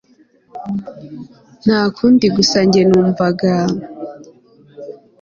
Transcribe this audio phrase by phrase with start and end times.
[1.63, 3.51] ntakundi gusa njye numvaga